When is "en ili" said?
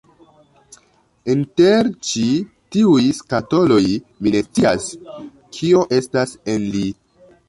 6.55-6.83